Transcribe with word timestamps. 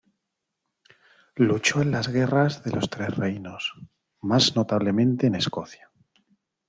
Luchó 1.35 1.79
en 1.83 1.91
las 1.91 2.07
guerras 2.07 2.63
de 2.63 2.71
los 2.71 2.89
Tres 2.89 3.15
Reinos, 3.17 3.75
más 4.21 4.55
notablemente 4.55 5.27
en 5.27 5.35
Escocia. 5.35 5.91